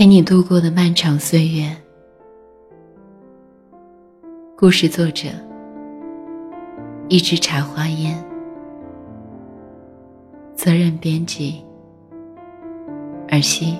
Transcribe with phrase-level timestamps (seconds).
[0.00, 1.76] 陪你度过的漫长岁月。
[4.56, 5.28] 故事作者：
[7.10, 8.16] 一支茶花烟。
[10.54, 11.62] 责任编辑：
[13.28, 13.76] 尔西。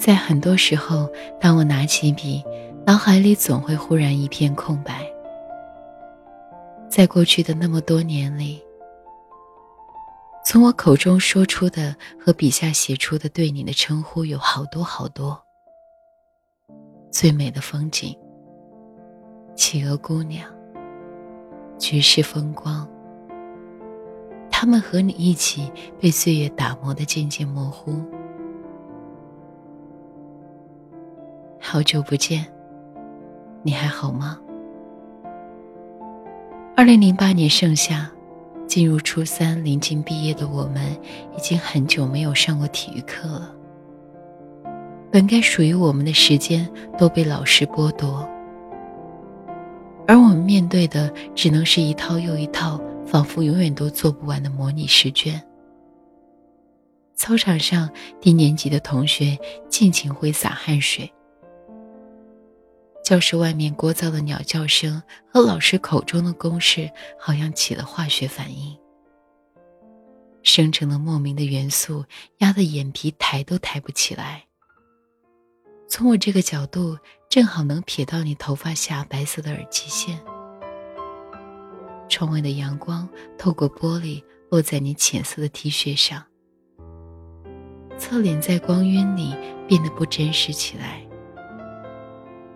[0.00, 1.06] 在很多时候，
[1.38, 2.42] 当我拿起笔，
[2.86, 5.06] 脑海里总会忽然一片空白。
[6.88, 8.64] 在过去的那么多年里，
[10.42, 15.38] 从我口中说出的和笔下写出的对你的称呼有好多好多。
[17.10, 18.16] 最美的风景，
[19.54, 20.48] 企鹅姑娘，
[21.78, 22.88] 绝世风光，
[24.50, 25.70] 他们和你一起
[26.00, 28.02] 被岁月打磨的渐渐模糊。
[31.72, 32.44] 好久不见，
[33.62, 34.40] 你还好吗？
[36.76, 38.10] 二零零八年盛夏，
[38.66, 40.82] 进入初三，临近毕业的我们，
[41.36, 43.54] 已经很久没有上过体育课了。
[45.12, 48.28] 本该属于我们的时间都被老师剥夺，
[50.08, 55.40] 而我们面对的只能是一套又一套，仿佛永远都做不完的模拟试卷。
[57.14, 57.88] 操场上，
[58.20, 61.08] 低年级的同学尽情挥洒汗水。
[63.10, 65.02] 教室外面聒噪的鸟叫声
[65.34, 66.88] 和老师口中的公式
[67.18, 68.78] 好像起了化学反应，
[70.44, 72.04] 生成了莫名的元素，
[72.38, 74.44] 压得眼皮抬都抬不起来。
[75.88, 76.96] 从我这个角度，
[77.28, 80.16] 正好能瞥到你头发下白色的耳机线。
[82.08, 86.24] 窗外的阳光透过玻璃落在你浅色的 T 恤上，
[87.98, 89.34] 侧脸在光晕里
[89.66, 91.04] 变得不真实起来。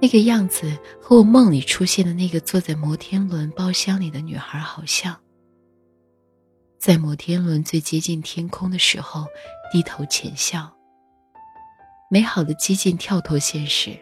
[0.04, 0.70] 那个样子
[1.00, 5.18] 和我梦里出现的那个坐在摩天轮包厢里的女孩好像。
[6.78, 9.24] 在摩天轮最接近天空的时候，
[9.72, 10.70] 低头浅笑。
[12.10, 13.92] 美好的激进跳脱现实。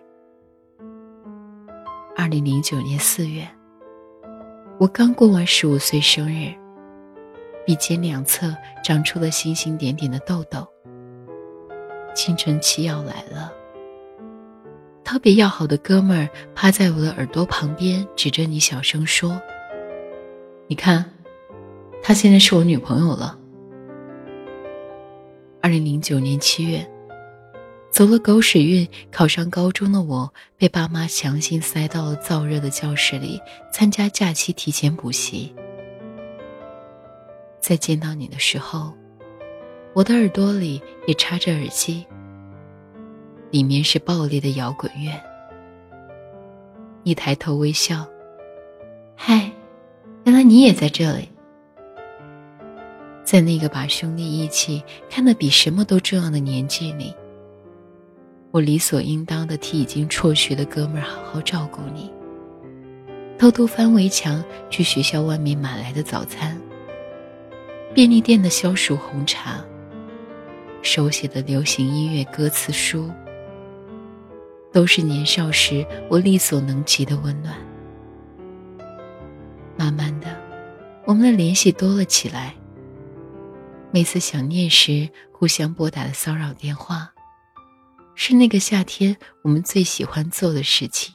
[2.16, 3.48] 二零零九年四月，
[4.80, 6.52] 我刚过完十五岁生日，
[7.64, 8.52] 鼻尖两侧
[8.82, 10.66] 长出了星星点点的痘痘。
[12.12, 13.52] 青春期要来了。
[15.04, 19.40] 特别要好的哥们儿趴在我的耳朵旁边，指着你小声说
[20.68, 21.04] ：“你看，
[22.02, 23.38] 她现在是我女朋友了。”
[25.60, 26.88] 二零零九年七月，
[27.90, 33.40] 走了狗屎运考上高中的我，被爸妈强行塞到了燥热的教室里
[33.72, 35.54] 参加假期提前补习。
[37.60, 38.92] 在见到你的时候，
[39.94, 42.04] 我的耳朵里也插着耳机。
[43.52, 45.12] 里面是暴力的摇滚乐。
[47.02, 48.06] 一抬头微笑，
[49.14, 49.52] 嗨，
[50.24, 51.28] 原来你也在这里。
[53.22, 57.14] 在那个把兄弟义气看得比什么都重要的年纪里，
[58.52, 62.10] 我理所应当的替已经辍学的哥们儿好好照顾你。
[63.38, 66.58] 偷偷翻围墙去学校外面买来的早餐，
[67.92, 69.62] 便利店的消暑红茶，
[70.80, 73.10] 手写的流行音乐歌词书。
[74.72, 77.54] 都是年少时我力所能及的温暖。
[79.76, 80.40] 慢慢的，
[81.04, 82.54] 我们的联系多了起来。
[83.90, 87.12] 每次想念时，互相拨打的骚扰电话，
[88.14, 91.14] 是那个夏天我们最喜欢做的事情。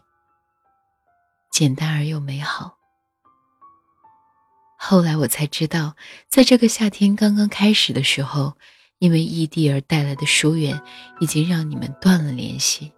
[1.50, 2.78] 简单而又美好。
[4.78, 5.96] 后来我才知道，
[6.28, 8.54] 在这个夏天刚刚开始的时候，
[9.00, 10.80] 因为异地而带来的疏远，
[11.20, 12.92] 已经让你们断了联系。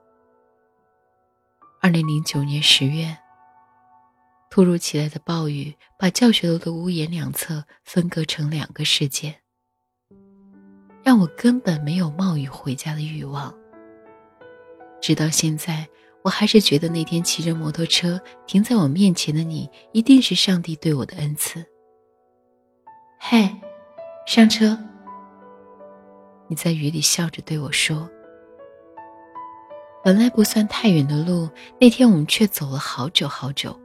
[1.81, 3.18] 二零零九年十月，
[4.50, 9.34] 突如其来的暴雨把教学楼的屋檐两侧分割成两个世界，
[11.02, 13.56] 让我根本没有冒雨回家的欲望。
[15.00, 15.88] 直到现在，
[16.22, 21.66] 我还是觉得那天骑着摩托车停在我面前的你，一定是上帝对我的恩赐。
[23.18, 23.50] 嘿，
[24.28, 24.78] 上车！
[26.50, 28.10] 你在雨里笑着对我说。
[30.10, 31.48] 本来不算太远的路，
[31.80, 33.80] 那天我们却走了好久好久。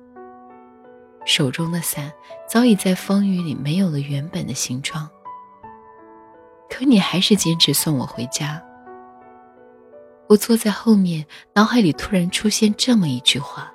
[1.26, 2.10] 手中的伞
[2.48, 5.06] 早已在风雨里没有了原本的形状，
[6.70, 8.58] 可你还是坚持送我回家。
[10.26, 13.70] 我坐在后面，脑海里突然出现这么一句话：“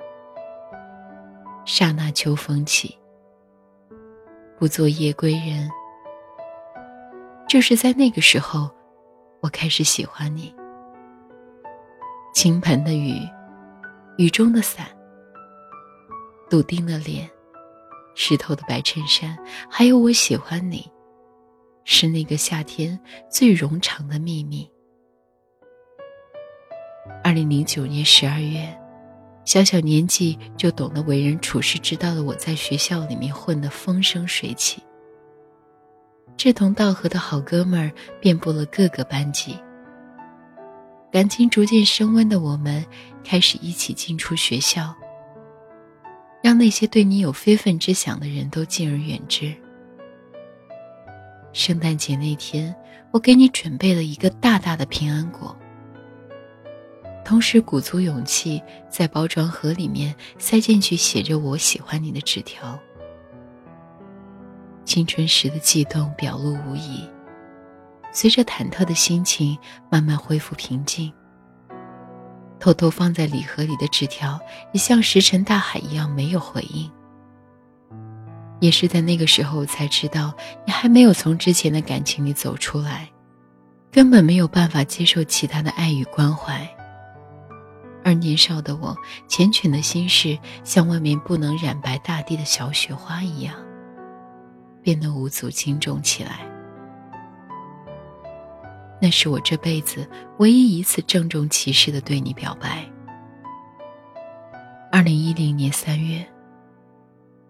[1.66, 2.98] 刹那秋风起，
[4.58, 5.70] 不做夜归人。
[7.48, 8.72] 就是在那个时候，
[9.40, 10.52] 我开始喜欢你。
[12.34, 13.28] 倾盆的雨，
[14.18, 14.86] 雨中的伞，
[16.50, 17.30] 笃定的脸，
[18.16, 19.38] 湿透的白衬衫，
[19.70, 20.90] 还有我喜欢你，
[21.84, 22.98] 是那个夏天
[23.30, 24.70] 最冗长的秘密。
[27.24, 28.74] 二零零九年十二月，
[29.44, 34.82] 小小年纪就懂得为人处事之道的我，在学校里面混得风生水起。
[36.38, 37.92] 志同道合的好哥们儿
[38.22, 39.58] 遍布了各个班级。
[41.12, 42.86] 感情逐渐升温的我们，
[43.24, 44.94] 开始一起进出学校，
[46.44, 49.52] 让那些对你有非分之想的人都敬而远之。
[51.52, 52.76] 圣诞节那天，
[53.12, 55.58] 我给你准备了一个大大的平安果，
[57.26, 62.80] 同时鼓足勇气在包装盒里面塞进去写着“我喜欢你”的纸条。
[64.86, 67.04] 青春时的悸动表露无遗。
[68.12, 69.58] 随着忐忑的心情
[69.90, 71.12] 慢慢恢复平静，
[72.60, 74.40] 偷偷放在礼盒里的纸条
[74.74, 76.92] 也像石沉大海一样没有回应。
[78.60, 80.34] 也是在那个时候才知道，
[80.66, 83.10] 你还没有从之前的感情里走出来，
[83.90, 86.68] 根本没有办法接受其他的爱与关怀。
[88.04, 88.94] 而年少的我，
[89.30, 93.56] 缱绻的心事像外面不能染白大地的小雪花一样，
[94.82, 96.40] 变得无足轻重起来。
[99.02, 100.06] 那是我这辈子
[100.40, 102.86] 唯一一次郑重其事的对你表白。
[104.92, 106.28] 二零一零年三月，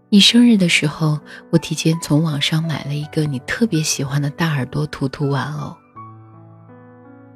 [0.10, 1.20] 你生日的时候，
[1.52, 5.76] 我提前从网上买了一个你特别喜欢的大耳朵图图玩偶。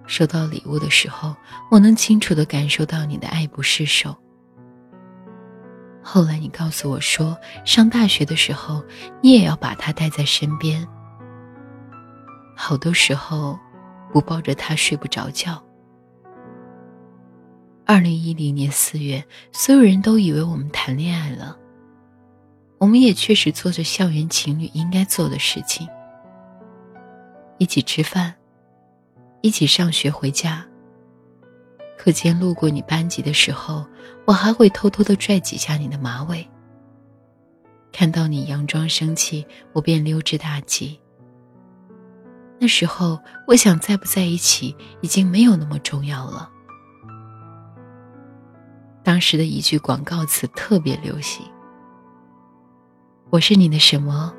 [0.05, 1.35] 收到礼物的时候，
[1.71, 4.15] 我能清楚的感受到你的爱不释手。
[6.03, 8.83] 后来你告诉我说，上大学的时候，
[9.21, 10.87] 你也要把它带在身边。
[12.55, 13.57] 好多时候。
[14.13, 15.61] 不抱着他睡不着觉。
[17.83, 21.57] 二零一零年四月，所有人都以为我们谈恋爱了。
[22.77, 25.87] 我们也确实做着校园情侣应该做的事情：
[27.57, 28.33] 一起吃饭，
[29.41, 30.63] 一起上学回家。
[31.97, 33.85] 课间路过你班级的时候，
[34.25, 36.47] 我还会偷偷的拽几下你的马尾。
[37.91, 40.99] 看到你佯装生气，我便溜之大吉。
[42.63, 46.49] 那时候，我想在不在一起已经没有那么重要了。
[49.03, 51.45] 当时的一句广告词特别流行
[53.31, 54.33] ：“我是你的什么？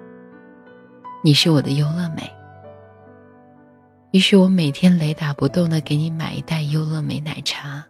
[1.22, 2.22] 你是我的优乐美。”
[4.12, 7.84] 于是我每天雷打不动的给你买一袋优乐美奶茶。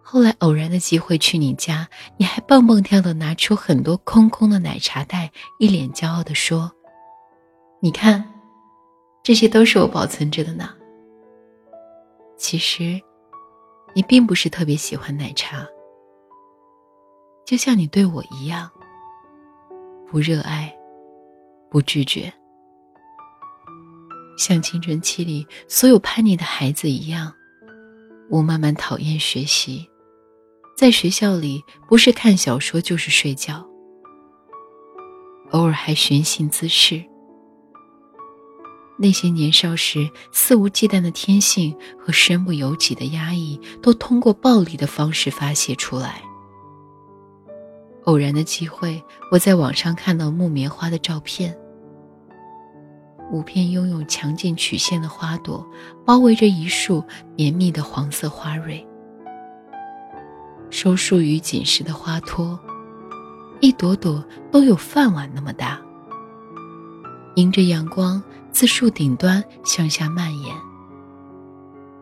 [0.00, 6.70] 后来偶然的机会去你家，你还蹦蹦跳的拿出很多空空的奶茶袋，一脸骄傲的说
[7.82, 8.24] ：“你看。”
[9.24, 10.68] 这些都是我保存着的呢。
[12.36, 13.00] 其实，
[13.94, 15.66] 你并不是特别喜欢奶茶，
[17.46, 18.70] 就像你对我一样，
[20.10, 20.70] 不热爱，
[21.70, 22.30] 不拒绝，
[24.36, 27.32] 像青春期里所有叛逆的孩子一样，
[28.28, 29.88] 我慢慢讨厌学习，
[30.76, 33.66] 在学校里不是看小说就是睡觉，
[35.52, 37.02] 偶尔还寻衅滋事。
[38.96, 46.22] 那些年少时肆无忌惮的天性和身不由己的压抑，都通过暴力的方式发泄出来。
[48.04, 51.56] 偶然的机会，我在网上看到木棉花的照片，
[53.32, 55.66] 五片拥有强劲曲线的花朵，
[56.04, 57.02] 包围着一束
[57.34, 58.86] 绵密的黄色花蕊。
[60.70, 62.58] 收束于紧实的花托，
[63.60, 65.80] 一朵朵都有饭碗那么大，
[67.34, 68.22] 迎着阳光。
[68.54, 70.54] 自树顶端向下蔓延，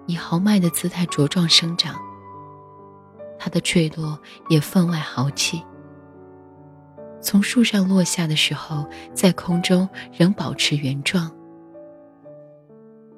[0.06, 1.99] 以豪迈的姿态茁壮生长。
[3.38, 5.64] 它的坠落也分外豪气。
[7.23, 11.35] 从树上落下的时候，在空中仍保持原状，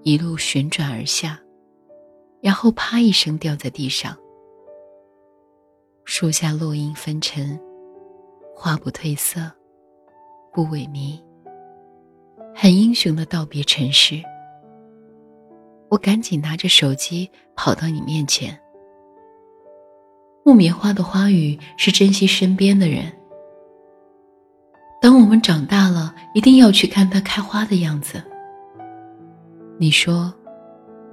[0.05, 1.37] 一路旋转而下，
[2.41, 4.17] 然后啪一声掉在地上。
[6.05, 7.61] 树下落英纷尘，
[8.55, 9.51] 花不褪色，
[10.53, 11.21] 不萎靡。
[12.57, 14.23] 很英雄的道别尘世，
[15.89, 18.57] 我赶紧拿着手机跑到你面前。
[20.45, 23.13] 木棉花的花语是珍惜身边的人。
[25.03, 28.23] 等我们长大了，一定要去看它开花的样子。
[29.77, 30.33] 你说，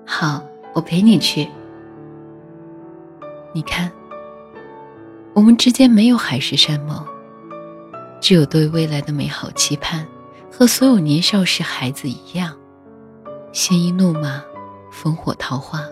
[0.05, 0.43] 好，
[0.73, 1.47] 我陪你去。
[3.53, 3.91] 你看，
[5.33, 7.03] 我们之间没有海誓山盟，
[8.21, 10.07] 只有对未来的美好期盼，
[10.51, 12.55] 和所有年少时孩子一样，
[13.53, 14.43] 鲜衣怒马，
[14.91, 15.83] 烽火桃花，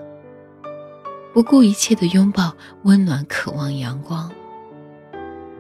[1.34, 4.30] 不顾一切的拥抱，温暖，渴望阳光，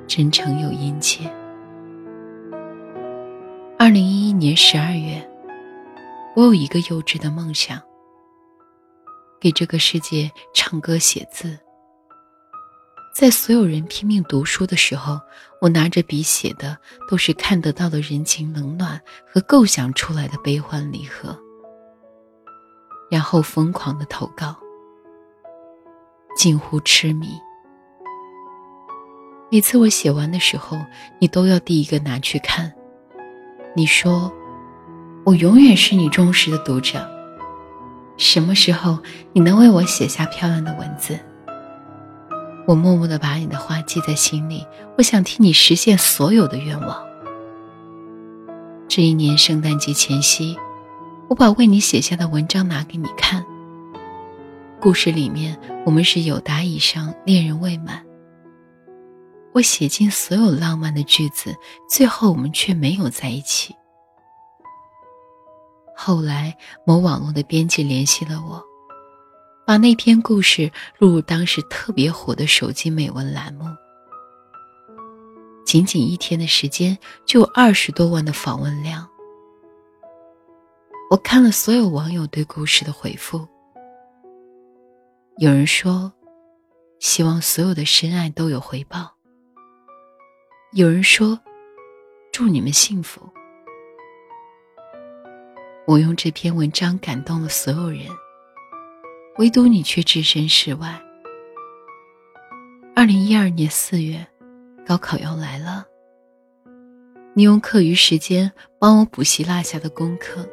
[0.05, 1.31] 真诚又殷切。
[3.79, 5.27] 二零一一年十二月，
[6.35, 7.81] 我有一个幼稚的梦想，
[9.39, 11.57] 给这个世界唱歌写字。
[13.13, 15.19] 在所有人拼命读书的时候，
[15.59, 16.77] 我拿着笔写的
[17.09, 21.37] 都是看得到的人情冷暖和构想出来的悲欢离合，
[23.11, 24.55] 然后疯狂的投稿，
[26.37, 27.27] 近乎痴迷。
[29.51, 30.77] 每次我写完的时候，
[31.19, 32.71] 你都要第一个拿去看。
[33.75, 34.31] 你说，
[35.25, 37.05] 我永远是你忠实的读者。
[38.15, 38.99] 什么时候
[39.33, 41.19] 你能为我写下漂亮的文字？
[42.69, 44.63] 我默默的把你的话记在心里，
[44.95, 47.03] 我想替你实现所有的愿望。
[48.87, 50.55] 这一年圣诞节前夕，
[51.29, 53.43] 我把为你写下的文章拿给你看。
[54.79, 58.05] 故事里面，我们是有达以上，恋人未满。
[59.51, 61.55] 我写尽所有浪漫的句子，
[61.89, 63.75] 最后我们却没有在一起。
[65.95, 68.63] 后来，某网络的编辑联系了我。
[69.69, 73.65] 把那篇故事录入当时特别火的手机美文栏目，
[75.63, 79.07] 仅仅一天的时间就有二十多万的访问量。
[81.11, 83.47] 我看了所有网友对故事的回复，
[85.37, 86.11] 有人说
[86.99, 89.11] 希望所有的深爱都有回报，
[90.73, 91.39] 有人说
[92.31, 93.21] 祝你们幸福。
[95.85, 98.07] 我用这篇文章感动了所有人。
[99.37, 100.99] 唯独你却置身事外。
[102.95, 104.27] 二零一二年四月，
[104.85, 105.85] 高考要来了。
[107.33, 110.45] 你用课余时间帮我补习落下的功课，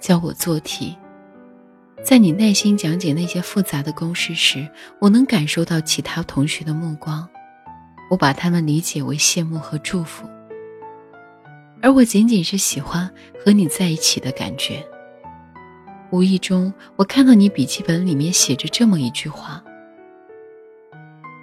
[0.00, 0.96] 教我做题。
[2.02, 4.66] 在你耐心讲解那些复杂的公式时，
[4.98, 7.28] 我能感受到其他同学的目光，
[8.10, 10.26] 我把他们理解为羡慕和祝福，
[11.82, 13.12] 而我仅仅是喜欢
[13.44, 14.82] 和你在一起的感觉。
[16.12, 19.64] 无意中，我看到你笔记本里面写着这么一句话：“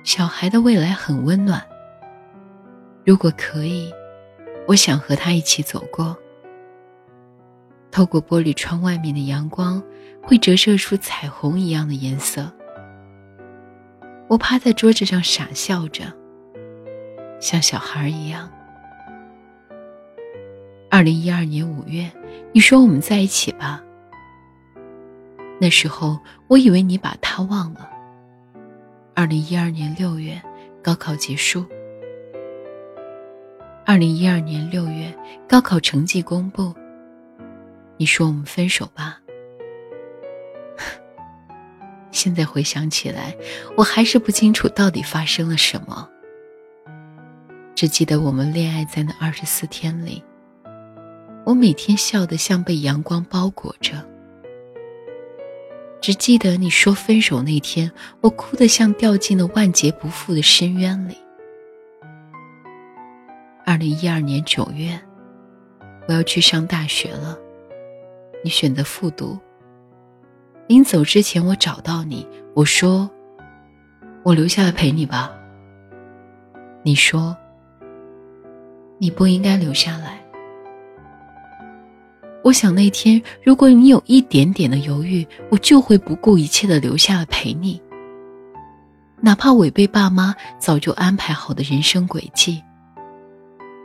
[0.05, 1.59] 小孩的未来很温暖。
[3.03, 3.91] 如果可以，
[4.67, 6.15] 我想和他一起走过。
[7.89, 9.81] 透过玻璃窗外面的阳光，
[10.21, 12.47] 会折射出彩虹一样的颜色。
[14.27, 16.03] 我趴在桌子上傻笑着，
[17.39, 18.47] 像小孩一样。”
[20.91, 22.07] 二零一二年五月，
[22.51, 23.83] 你说我们在一起吧。
[25.59, 27.89] 那时候，我以为你把他忘了。
[29.13, 30.41] 二零一二年六月，
[30.81, 31.65] 高考结束。
[33.85, 35.13] 二零一二年六月，
[35.49, 36.73] 高考成绩公布。
[37.97, 39.19] 你说我们分手吧。
[42.11, 43.35] 现在回想起来，
[43.75, 46.09] 我还是不清楚到底发生了什么。
[47.75, 50.23] 只记得我们恋爱在那二十四天里，
[51.45, 54.07] 我每天笑得像被阳光包裹着。
[56.01, 57.91] 只记得你说分手那天，
[58.21, 61.17] 我哭得像掉进了万劫不复的深渊里。
[63.65, 64.99] 二零一二年九月，
[66.07, 67.37] 我要去上大学了，
[68.43, 69.37] 你选择复读。
[70.67, 73.09] 临走之前，我找到你，我说
[74.23, 75.35] ：“我留下来陪你吧。”
[76.81, 77.35] 你说
[78.99, 80.23] ：“你不应该留下来。”
[82.43, 87.79] 我想那天，如果你有一点点的犹豫，我就会不顾一切的留下来陪你，
[89.19, 92.63] 哪怕违背爸妈早就安排好的人生轨迹，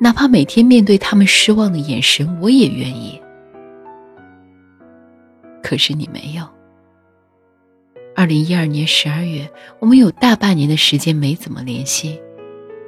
[0.01, 3.21] 哪怕每天面对他们失望的眼神，我也愿意。
[5.63, 6.47] 可是你没有。
[8.15, 12.21] 二零一二年十二月，我们有大半年的时间没怎么联系，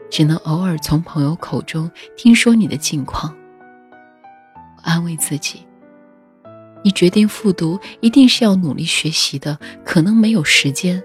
[0.08, 3.36] 只能偶尔从朋友口中听说你的近况。
[4.86, 5.66] 安慰自己，
[6.84, 11.02] 你决定复读，一定是要努力学习的，可能没有时间。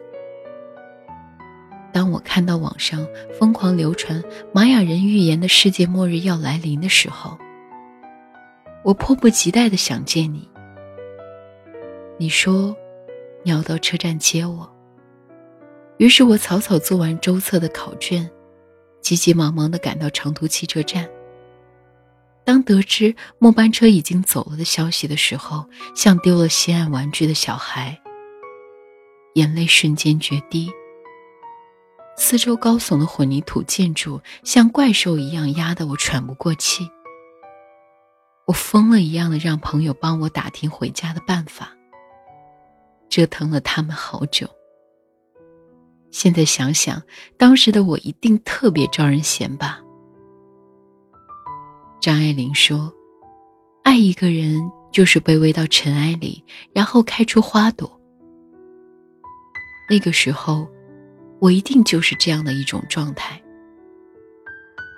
[1.91, 3.05] 当我看到网上
[3.38, 4.23] 疯狂流传
[4.53, 7.35] 玛雅人预言的世界末日要来临的时候，
[8.83, 10.47] 我迫不及待的想见你。
[12.19, 12.75] 你说
[13.43, 14.71] 你要到车站接我，
[15.97, 18.29] 于是我草草做完周测的考卷，
[19.01, 21.09] 急急忙忙的赶到长途汽车站。
[22.43, 28.01] 当得知末班车已经走了的消息的时候，像丢了心爱玩具的小孩，
[29.36, 30.69] 眼泪瞬间决堤。
[32.17, 36.89] 四周高耸的混凝土建筑像怪兽一样压得我喘不过气。
[38.48, 41.71] 我疯了一样的让朋友帮我打听回家的办法，
[43.10, 44.48] 折腾了他们好久。
[46.12, 47.01] 现在想想，
[47.38, 49.79] 当时的我一定特别招人嫌吧。
[52.01, 52.91] 张爱玲说
[53.86, 54.60] ：“爱一个人
[54.91, 56.43] 就是卑微到尘埃里，
[56.74, 58.01] 然后开出花朵。”
[59.88, 60.67] 那个时候，
[61.39, 63.39] 我一定就是这样的一种状态。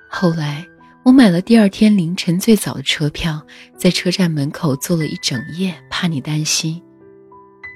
[0.09, 0.65] 后来，
[1.03, 3.45] 我买了第二天凌晨最早的车票，
[3.75, 6.81] 在车站门口坐了一整夜，怕你担心，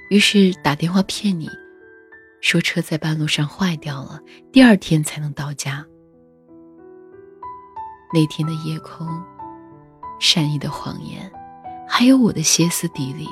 [0.10, 1.50] 于是打电话骗你。
[2.39, 4.22] 说车在半路上坏掉了，
[4.53, 5.86] 第二天才能到家。
[8.13, 9.05] 那天的夜空，
[10.19, 11.29] 善意的谎言，
[11.87, 13.27] 还有我的歇斯底里，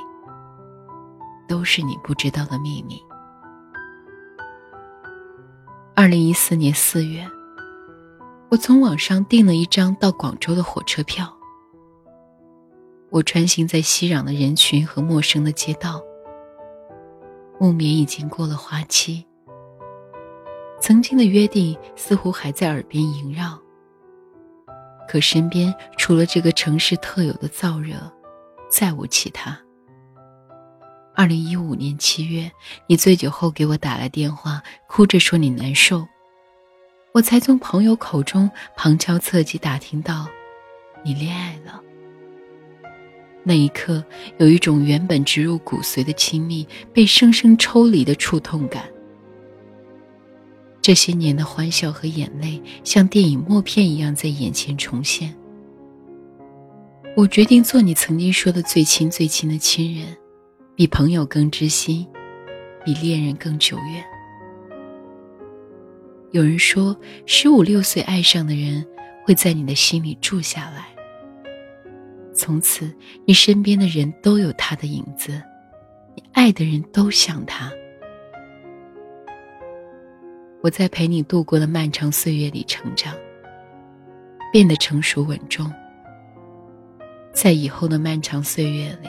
[1.47, 3.01] 都是你不知道的秘密。
[5.95, 7.25] 二零一四年四月，
[8.49, 11.33] 我从网上订了一张到广州的火车票。
[13.11, 16.01] 我穿行在熙攘的人群和陌生的街道。
[17.57, 19.25] 木棉已经过了花期，
[20.81, 23.57] 曾经的约定似乎还在耳边萦绕。
[25.07, 27.95] 可身边除了这个城市特有的燥热，
[28.69, 29.57] 再无其他。
[31.15, 32.51] 二零一五年七月，
[32.87, 36.05] 你醉酒后给我打来电话，哭着说你难受，
[37.13, 40.27] 我才从朋友口中旁敲侧击打听到，
[41.03, 41.81] 你恋爱了。
[43.43, 44.03] 那一刻，
[44.39, 48.83] 有一种原本植入骨髓的亲密被生生抽离的触痛感。
[50.85, 55.35] 这些年的欢笑和眼泪，像电影默片一样在眼前重现。
[57.17, 60.15] 我决定做你曾经说的最亲最亲的亲人，
[60.75, 62.05] 比朋友更知心，
[62.85, 64.05] 比恋人更久远。
[66.29, 66.95] 有人说，
[67.25, 68.85] 十五六岁爱上的人，
[69.25, 70.85] 会在你的心里住下来。
[72.31, 72.93] 从此，
[73.25, 75.41] 你身边的人都有他的影子，
[76.15, 77.71] 你爱的人都像他。
[80.65, 83.13] 我在陪你度过的漫长岁月里成长，
[84.51, 85.71] 变得成熟稳重。
[87.31, 89.07] 在以后的漫长岁月里，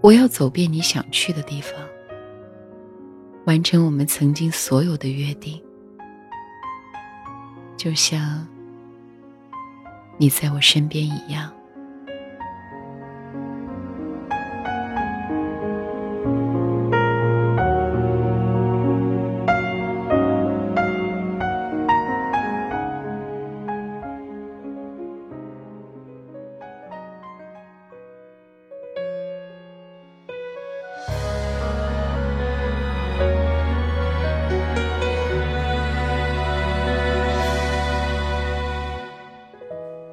[0.00, 1.74] 我要走遍你想去的地方，
[3.46, 5.60] 完成我们曾经所有的约定，
[7.76, 8.46] 就像
[10.18, 11.52] 你在我身边一样。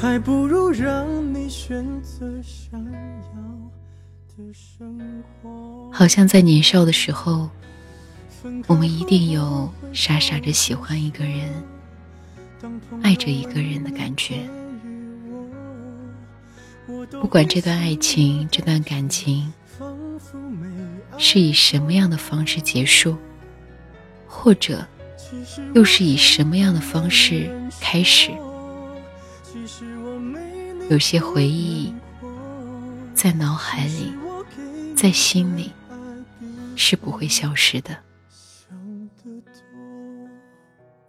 [0.00, 2.92] 还不如让你选择想要
[4.28, 4.96] 的生
[5.42, 5.90] 活。
[5.92, 7.50] 好像在年少的时候，
[8.68, 11.50] 我们一定有傻傻着喜欢一个人、
[13.02, 14.48] 爱着一个人的感觉。
[17.20, 19.52] 不管这段爱情、这段感情
[21.16, 23.16] 是以什么样的方式结束，
[24.28, 24.86] 或者
[25.74, 28.30] 又是以什么样的方式开始。
[30.90, 31.92] 有些回忆
[33.14, 34.10] 在脑海里，
[34.96, 35.70] 在心里
[36.76, 37.96] 是不会消失的。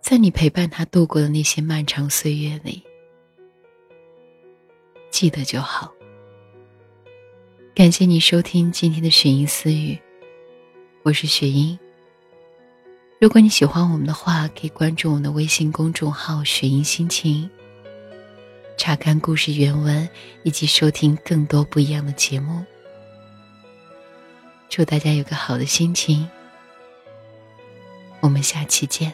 [0.01, 2.83] 在你陪伴他度过的那些漫长岁月里，
[5.11, 5.93] 记得就好。
[7.73, 9.97] 感谢你收听今天的雪音私语，
[11.03, 11.79] 我是雪音。
[13.21, 17.49] 如果你喜欢我们的话，可以关注我们的微信公众号“雪音心情”，
[18.79, 20.07] 查看故事原文
[20.43, 22.63] 以及收听更多不一样的节目。
[24.69, 26.29] 祝大家有个好的心情，
[28.21, 29.13] 我们下期见。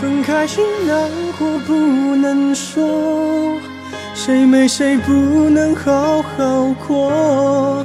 [0.00, 1.74] 分开时难过不
[2.16, 3.60] 能说，
[4.14, 5.12] 谁没谁不
[5.50, 7.84] 能好好过。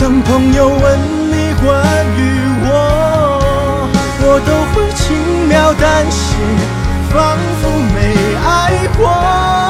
[0.00, 0.98] 当朋友问
[1.30, 1.68] 你关
[2.16, 2.18] 于
[2.64, 2.68] 我，
[4.22, 6.36] 我都会轻描淡写，
[7.12, 7.98] 仿佛没
[8.42, 8.48] 爱
[8.96, 9.69] 过。